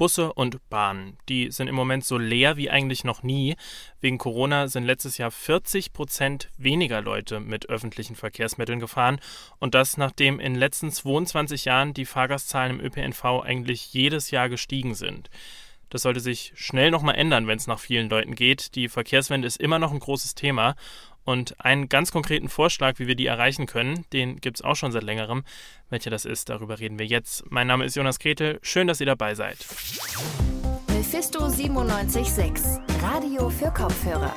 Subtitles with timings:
[0.00, 1.18] Busse und Bahnen.
[1.28, 3.54] Die sind im Moment so leer wie eigentlich noch nie.
[4.00, 9.20] Wegen Corona sind letztes Jahr 40 Prozent weniger Leute mit öffentlichen Verkehrsmitteln gefahren.
[9.58, 14.48] Und das, nachdem in den letzten 22 Jahren die Fahrgastzahlen im ÖPNV eigentlich jedes Jahr
[14.48, 15.28] gestiegen sind.
[15.90, 18.74] Das sollte sich schnell nochmal ändern, wenn es nach vielen Leuten geht.
[18.74, 20.76] Die Verkehrswende ist immer noch ein großes Thema.
[21.24, 24.90] Und einen ganz konkreten Vorschlag, wie wir die erreichen können, den gibt es auch schon
[24.90, 25.44] seit längerem.
[25.90, 27.44] Welcher das ist, darüber reden wir jetzt.
[27.50, 28.58] Mein Name ist Jonas Gretel.
[28.62, 29.58] Schön, dass ihr dabei seid.
[30.88, 32.64] Mephisto 976,
[33.02, 34.34] Radio für Kopfhörer.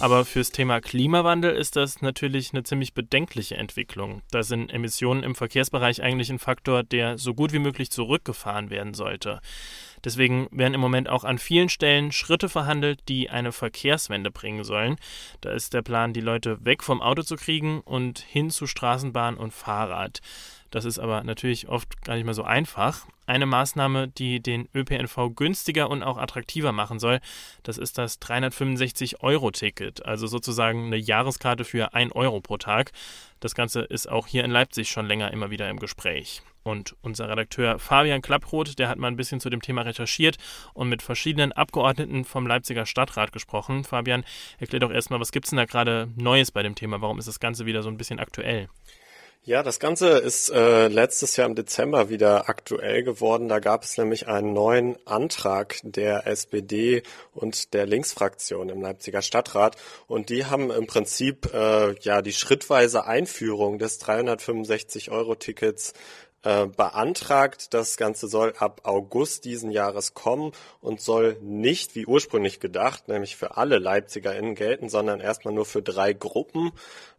[0.00, 4.22] Aber fürs Thema Klimawandel ist das natürlich eine ziemlich bedenkliche Entwicklung.
[4.30, 8.94] Da sind Emissionen im Verkehrsbereich eigentlich ein Faktor, der so gut wie möglich zurückgefahren werden
[8.94, 9.40] sollte.
[10.02, 14.96] Deswegen werden im Moment auch an vielen Stellen Schritte verhandelt, die eine Verkehrswende bringen sollen.
[15.42, 19.36] Da ist der Plan, die Leute weg vom Auto zu kriegen und hin zu Straßenbahn
[19.36, 20.20] und Fahrrad.
[20.70, 23.06] Das ist aber natürlich oft gar nicht mehr so einfach.
[23.26, 27.20] Eine Maßnahme, die den ÖPNV günstiger und auch attraktiver machen soll,
[27.62, 32.92] das ist das 365-Euro-Ticket, also sozusagen eine Jahreskarte für 1 Euro pro Tag.
[33.40, 36.42] Das Ganze ist auch hier in Leipzig schon länger immer wieder im Gespräch.
[36.62, 40.36] Und unser Redakteur Fabian Klapproth, der hat mal ein bisschen zu dem Thema recherchiert
[40.74, 43.84] und mit verschiedenen Abgeordneten vom Leipziger Stadtrat gesprochen.
[43.84, 44.24] Fabian,
[44.58, 47.00] erklär doch erstmal, was gibt es denn da gerade Neues bei dem Thema?
[47.00, 48.68] Warum ist das Ganze wieder so ein bisschen aktuell?
[49.42, 53.48] Ja, das Ganze ist äh, letztes Jahr im Dezember wieder aktuell geworden.
[53.48, 57.02] Da gab es nämlich einen neuen Antrag der SPD
[57.32, 59.78] und der Linksfraktion im Leipziger Stadtrat.
[60.06, 65.94] Und die haben im Prinzip äh, ja die schrittweise Einführung des 365-Euro-Tickets
[66.42, 67.74] äh, beantragt.
[67.74, 73.36] Das Ganze soll ab August diesen Jahres kommen und soll nicht wie ursprünglich gedacht, nämlich
[73.36, 76.72] für alle LeipzigerInnen gelten, sondern erstmal nur für drei Gruppen.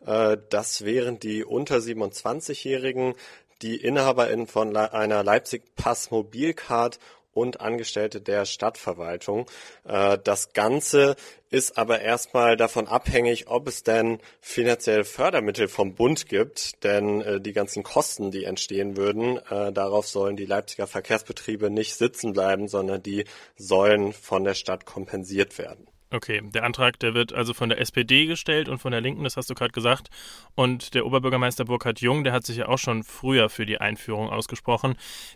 [0.05, 3.13] Äh, das wären die unter 27-Jährigen,
[3.61, 6.97] die InhaberInnen von einer Leipzig Pass Mobilcard
[7.33, 9.47] und Angestellte der Stadtverwaltung.
[9.83, 11.15] Äh, das Ganze
[11.49, 17.41] ist aber erstmal davon abhängig, ob es denn finanzielle Fördermittel vom Bund gibt, denn äh,
[17.41, 22.67] die ganzen Kosten, die entstehen würden, äh, darauf sollen die Leipziger Verkehrsbetriebe nicht sitzen bleiben,
[22.67, 23.25] sondern die
[23.57, 25.87] sollen von der Stadt kompensiert werden.
[26.13, 29.37] Okay, der Antrag, der wird also von der SPD gestellt und von der Linken, das
[29.37, 30.09] hast du gerade gesagt.
[30.55, 34.29] Und der Oberbürgermeister Burkhard Jung, der hat sich ja auch schon früher für die Einführung
[34.29, 34.95] ausgesprochen.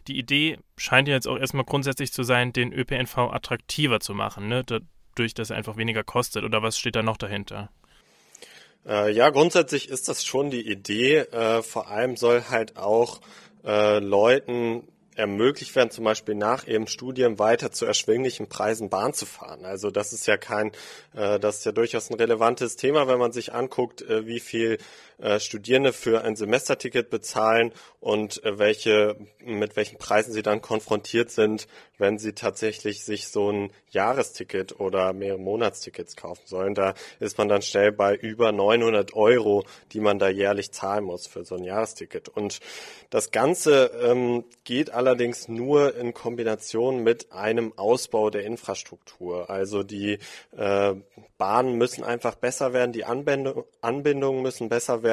[0.10, 4.50] Die Idee scheint ja jetzt auch erstmal grundsätzlich zu sein, den ÖPNV attraktiver zu machen,
[4.50, 4.64] ne?
[4.66, 6.44] dadurch, dass er einfach weniger kostet.
[6.44, 7.70] Oder was steht da noch dahinter?
[8.86, 11.20] Äh, ja, grundsätzlich ist das schon die Idee.
[11.20, 13.22] Äh, vor allem soll halt auch
[13.64, 14.84] äh, Leuten
[15.16, 19.66] ermöglicht werden, zum Beispiel nach ihrem Studium weiter zu erschwinglichen Preisen Bahn zu fahren.
[19.66, 20.72] Also das ist ja kein,
[21.16, 24.78] äh, das ist ja durchaus ein relevantes Thema, wenn man sich anguckt, äh, wie viel
[25.20, 31.32] äh, Studierende für ein Semesterticket bezahlen und äh, welche, mit welchen Preisen sie dann konfrontiert
[31.32, 31.68] sind,
[31.98, 36.76] wenn sie tatsächlich sich so ein Jahresticket oder mehrere Monatstickets kaufen sollen.
[36.76, 41.28] Da ist man dann schnell bei über 900 Euro, die man da jährlich zahlen muss
[41.28, 42.30] für so ein Jahresticket.
[42.30, 42.60] Und
[43.10, 49.50] das Ganze ähm, geht allerdings nur in Kombination mit einem Ausbau der Infrastruktur.
[49.50, 50.20] Also die
[50.58, 50.94] äh,
[51.38, 55.05] Bahnen müssen einfach besser werden, die Anbindung, Anbindungen müssen besser werden.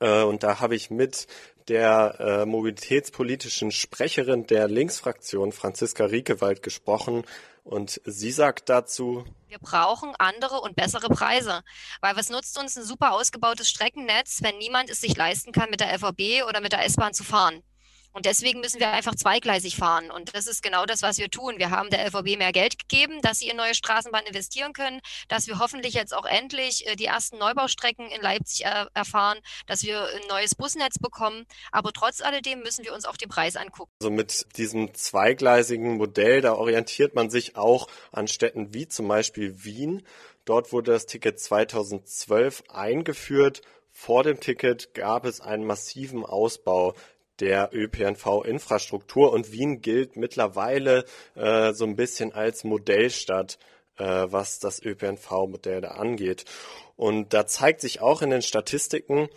[0.00, 1.26] Äh, und da habe ich mit
[1.68, 7.24] der äh, mobilitätspolitischen Sprecherin der Linksfraktion, Franziska Riekewald, gesprochen.
[7.62, 11.62] Und sie sagt dazu, wir brauchen andere und bessere Preise,
[12.02, 15.80] weil was nutzt uns ein super ausgebautes Streckennetz, wenn niemand es sich leisten kann, mit
[15.80, 17.62] der FAB oder mit der S-Bahn zu fahren?
[18.14, 20.12] Und deswegen müssen wir einfach zweigleisig fahren.
[20.12, 21.58] Und das ist genau das, was wir tun.
[21.58, 25.48] Wir haben der LVB mehr Geld gegeben, dass sie in neue Straßenbahnen investieren können, dass
[25.48, 30.00] wir hoffentlich jetzt auch endlich äh, die ersten Neubaustrecken in Leipzig äh, erfahren, dass wir
[30.00, 31.44] ein neues Busnetz bekommen.
[31.72, 33.90] Aber trotz alledem müssen wir uns auch den Preis angucken.
[34.00, 39.64] Also mit diesem zweigleisigen Modell, da orientiert man sich auch an Städten wie zum Beispiel
[39.64, 40.06] Wien.
[40.44, 43.62] Dort wurde das Ticket 2012 eingeführt.
[43.90, 46.94] Vor dem Ticket gab es einen massiven Ausbau
[47.40, 51.04] der ÖPNV-Infrastruktur und Wien gilt mittlerweile
[51.34, 53.58] äh, so ein bisschen als Modellstadt,
[53.98, 56.44] äh, was das ÖPNV-Modell da angeht.
[56.96, 59.28] Und da zeigt sich auch in den Statistiken,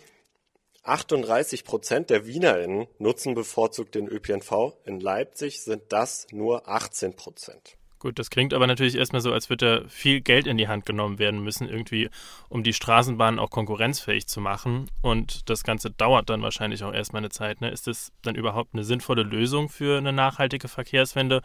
[0.84, 4.74] 38 Prozent der WienerInnen nutzen bevorzugt den ÖPNV.
[4.84, 7.76] In Leipzig sind das nur 18 Prozent.
[7.98, 10.86] Gut, das klingt aber natürlich erstmal so, als würde da viel Geld in die Hand
[10.86, 12.10] genommen werden müssen, irgendwie,
[12.48, 14.88] um die Straßenbahnen auch konkurrenzfähig zu machen.
[15.02, 17.60] Und das Ganze dauert dann wahrscheinlich auch erstmal eine Zeit.
[17.60, 17.70] Ne?
[17.70, 21.42] Ist das dann überhaupt eine sinnvolle Lösung für eine nachhaltige Verkehrswende?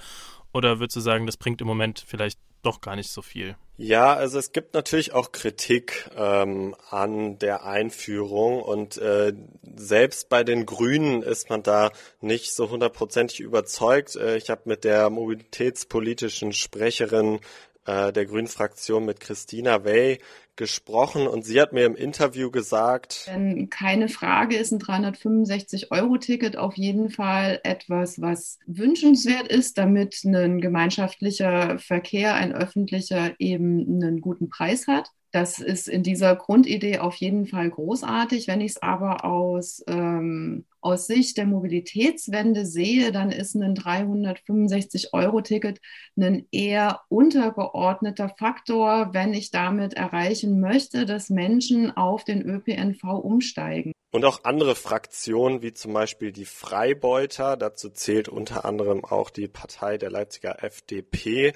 [0.53, 3.56] Oder würdest du sagen, das bringt im Moment vielleicht doch gar nicht so viel.
[3.77, 9.33] Ja, also es gibt natürlich auch Kritik ähm, an der Einführung und äh,
[9.75, 14.15] selbst bei den Grünen ist man da nicht so hundertprozentig überzeugt.
[14.15, 17.39] Äh, ich habe mit der mobilitätspolitischen Sprecherin
[17.86, 20.19] äh, der Grünen Fraktion mit Christina Wey
[20.55, 26.77] gesprochen und sie hat mir im Interview gesagt, Denn keine Frage ist ein 365-Euro-Ticket auf
[26.77, 34.50] jeden Fall etwas, was wünschenswert ist, damit ein gemeinschaftlicher Verkehr, ein öffentlicher eben einen guten
[34.50, 35.09] Preis hat.
[35.33, 38.47] Das ist in dieser Grundidee auf jeden Fall großartig.
[38.47, 45.81] Wenn ich es aber aus, ähm, aus Sicht der Mobilitätswende sehe, dann ist ein 365-Euro-Ticket
[46.15, 49.95] ein eher untergeordneter Faktor, wenn ich damit
[50.44, 53.94] erreichen möchte, dass Menschen auf den ÖPNV umsteigen.
[54.12, 59.48] Und auch andere Fraktionen, wie zum Beispiel die Freibeuter, dazu zählt unter anderem auch die
[59.48, 61.54] Partei der Leipziger FDP,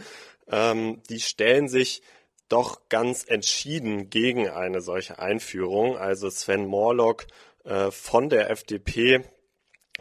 [0.49, 2.01] ähm, die stellen sich
[2.49, 5.97] doch ganz entschieden gegen eine solche Einführung.
[5.97, 7.27] Also Sven Morlock
[7.65, 9.23] äh, von der FDP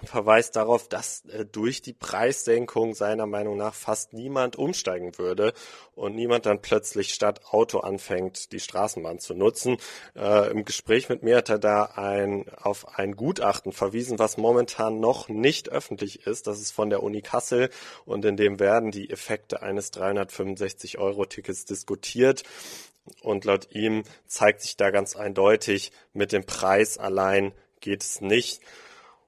[0.05, 5.55] verweist darauf, dass äh, durch die Preissenkung seiner Meinung nach fast niemand umsteigen würde
[5.95, 9.79] und niemand dann plötzlich statt Auto anfängt, die Straßenbahn zu nutzen.
[10.15, 15.01] Äh, Im Gespräch mit mir hat er da ein, auf ein Gutachten verwiesen, was momentan
[15.01, 16.47] noch nicht öffentlich ist.
[16.47, 17.71] Das ist von der Uni Kassel
[18.05, 22.43] und in dem werden die Effekte eines 365-Euro-Tickets diskutiert.
[23.23, 28.61] Und laut ihm zeigt sich da ganz eindeutig, mit dem Preis allein geht es nicht.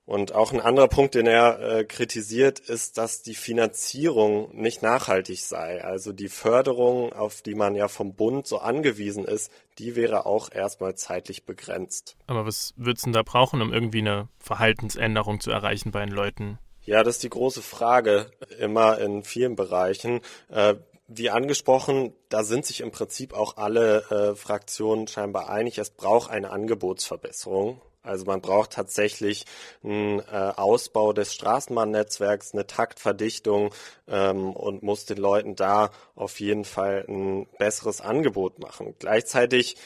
[0.09, 5.41] Und auch ein anderer Punkt, den er äh, kritisiert, ist, dass die Finanzierung nicht nachhaltig
[5.41, 5.85] sei.
[5.85, 10.51] Also die Förderung, auf die man ja vom Bund so angewiesen ist, die wäre auch
[10.51, 12.17] erstmal zeitlich begrenzt.
[12.27, 16.15] Aber was würdest du denn da brauchen, um irgendwie eine Verhaltensänderung zu erreichen bei den
[16.15, 16.59] Leuten?
[16.87, 20.23] Ja, das ist die große Frage, immer in vielen Bereichen.
[20.49, 20.77] Äh,
[21.07, 26.31] wie angesprochen, da sind sich im Prinzip auch alle äh, Fraktionen scheinbar einig, es braucht
[26.31, 27.83] eine Angebotsverbesserung.
[28.03, 29.45] Also man braucht tatsächlich
[29.83, 33.75] einen äh, Ausbau des Straßenbahnnetzwerks, eine Taktverdichtung
[34.07, 38.95] ähm, und muss den Leuten da auf jeden Fall ein besseres Angebot machen.
[38.99, 39.77] Gleichzeitig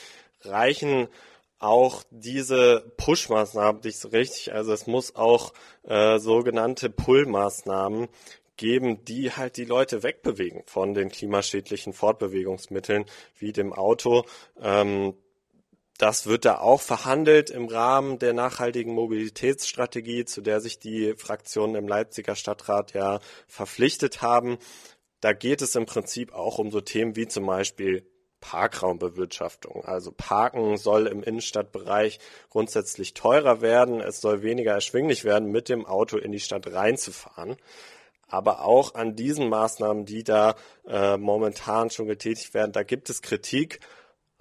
[0.43, 1.09] reichen
[1.59, 4.53] auch diese Push-Maßnahmen nicht so richtig.
[4.53, 5.53] Also es muss auch
[5.85, 8.08] äh, sogenannte Pull-Maßnahmen
[8.56, 13.06] geben, die halt die Leute wegbewegen von den klimaschädlichen Fortbewegungsmitteln
[13.38, 14.25] wie dem Auto.
[14.61, 15.15] Ähm,
[16.03, 21.77] das wird da auch verhandelt im Rahmen der nachhaltigen Mobilitätsstrategie, zu der sich die Fraktionen
[21.77, 24.59] im Leipziger Stadtrat ja verpflichtet haben.
[25.21, 28.05] Da geht es im Prinzip auch um so Themen wie zum Beispiel
[28.41, 29.85] Parkraumbewirtschaftung.
[29.85, 32.19] Also Parken soll im Innenstadtbereich
[32.51, 34.01] grundsätzlich teurer werden.
[34.01, 37.55] Es soll weniger erschwinglich werden, mit dem Auto in die Stadt reinzufahren.
[38.27, 43.23] Aber auch an diesen Maßnahmen, die da äh, momentan schon getätigt werden, da gibt es
[43.23, 43.79] Kritik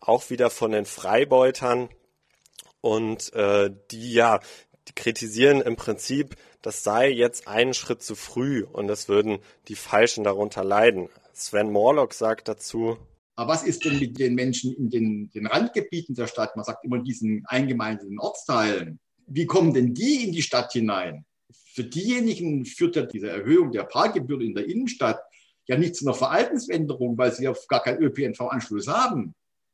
[0.02, 1.90] auch wieder von den Freibeutern
[2.82, 4.40] und äh, die ja
[4.88, 9.76] die kritisieren im Prinzip, das sei jetzt einen Schritt zu früh und es würden die
[9.76, 11.08] Falschen darunter leiden.
[11.34, 12.98] Sven Morlock sagt dazu,
[13.36, 16.56] aber was ist denn mit den Menschen in den, den Randgebieten der Stadt?
[16.56, 19.00] Man sagt immer diesen eingemeindeten Ortsteilen.
[19.26, 21.26] Wie kommen denn die in die Stadt hinein?
[21.74, 25.22] Für diejenigen führt ja diese Erhöhung der Parkgebühren in der Innenstadt
[25.68, 29.34] ja nicht zu einer Verhaltensänderung, weil sie ja gar keinen ÖPNV-Anschluss haben.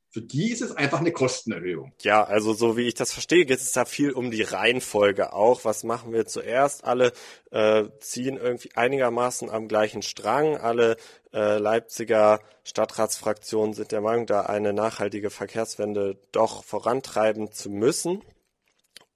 [0.10, 1.94] Für die ist es einfach eine Kostenerhöhung.
[2.02, 5.66] Ja, also so wie ich das verstehe, geht es da viel um die Reihenfolge auch.
[5.66, 6.86] Was machen wir zuerst?
[6.86, 7.12] Alle
[7.52, 10.58] äh, ziehen irgendwie einigermaßen am gleichen Strang.
[10.58, 10.96] Alle
[11.34, 18.24] äh, Leipziger Stadtratsfraktionen sind der Meinung, da eine nachhaltige Verkehrswende doch vorantreiben zu müssen.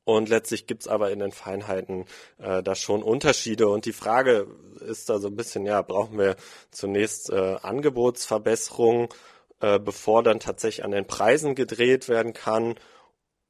[0.04, 2.06] Und letztlich gibt's aber in den Feinheiten
[2.38, 3.70] äh, da schon Unterschiede.
[3.70, 4.48] Und die Frage
[4.80, 6.36] ist da so ein bisschen, ja, brauchen wir
[6.72, 9.08] zunächst äh, Angebotsverbesserungen
[9.62, 12.75] äh, bevor dann tatsächlich an den Preisen gedreht werden kann?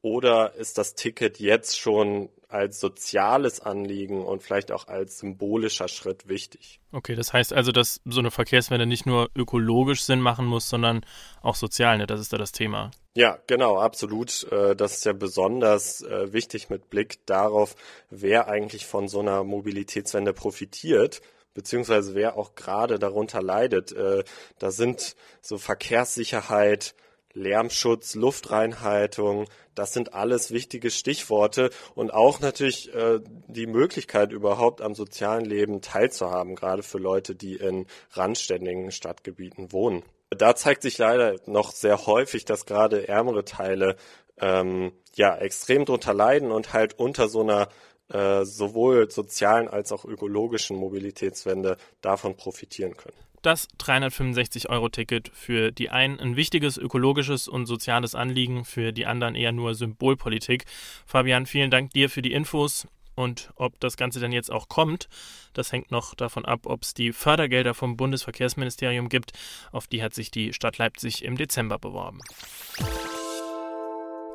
[0.03, 6.27] Oder ist das Ticket jetzt schon als soziales Anliegen und vielleicht auch als symbolischer Schritt
[6.27, 6.79] wichtig?
[6.91, 11.05] Okay, das heißt also, dass so eine Verkehrswende nicht nur ökologisch Sinn machen muss, sondern
[11.41, 12.07] auch sozial, ne?
[12.07, 12.91] Das ist da das Thema.
[13.13, 14.51] Ja, genau, absolut.
[14.51, 17.75] Äh, das ist ja besonders äh, wichtig mit Blick darauf,
[18.09, 21.21] wer eigentlich von so einer Mobilitätswende profitiert
[21.53, 23.91] beziehungsweise wer auch gerade darunter leidet.
[23.91, 24.23] Äh,
[24.59, 26.95] da sind so Verkehrssicherheit,
[27.33, 34.95] Lärmschutz, Luftreinhaltung, das sind alles wichtige Stichworte und auch natürlich äh, die Möglichkeit überhaupt am
[34.95, 40.03] sozialen Leben teilzuhaben, gerade für Leute, die in randständigen Stadtgebieten wohnen.
[40.29, 43.95] Da zeigt sich leider noch sehr häufig, dass gerade ärmere Teile
[44.39, 47.69] ähm, ja extrem drunter leiden und halt unter so einer
[48.11, 53.15] äh, sowohl sozialen als auch ökologischen Mobilitätswende davon profitieren können.
[53.41, 59.51] Das 365-Euro-Ticket für die einen ein wichtiges ökologisches und soziales Anliegen, für die anderen eher
[59.51, 60.65] nur Symbolpolitik.
[61.07, 62.87] Fabian, vielen Dank dir für die Infos.
[63.15, 65.09] Und ob das Ganze denn jetzt auch kommt,
[65.53, 69.33] das hängt noch davon ab, ob es die Fördergelder vom Bundesverkehrsministerium gibt.
[69.71, 72.19] Auf die hat sich die Stadt Leipzig im Dezember beworben.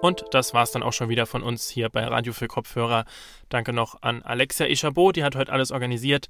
[0.02, 3.06] Und das war's dann auch schon wieder von uns hier bei Radio für Kopfhörer.
[3.48, 6.28] Danke noch an Alexia Echabot, die hat heute alles organisiert.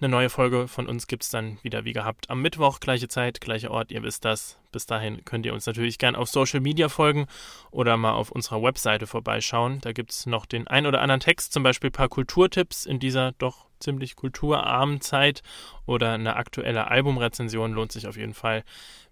[0.00, 3.72] Eine neue Folge von uns gibt's dann wieder wie gehabt am Mittwoch, gleiche Zeit, gleicher
[3.72, 4.58] Ort, ihr wisst das.
[4.70, 7.26] Bis dahin könnt ihr uns natürlich gern auf Social Media folgen
[7.70, 9.80] oder mal auf unserer Webseite vorbeischauen.
[9.80, 13.32] Da gibt's noch den ein oder anderen Text, zum Beispiel ein paar Kulturtipps in dieser
[13.32, 15.42] doch ziemlich kulturarmen Zeit
[15.86, 18.64] oder eine aktuelle Albumrezension lohnt sich auf jeden Fall.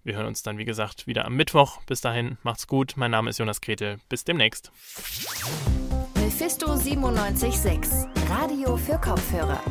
[0.03, 1.81] Wir hören uns dann, wie gesagt, wieder am Mittwoch.
[1.85, 2.93] Bis dahin, macht's gut.
[2.95, 3.99] Mein Name ist Jonas Gretel.
[4.09, 4.71] Bis demnächst.
[6.15, 7.91] Mephisto 976,
[8.29, 9.61] Radio für Kopfhörer.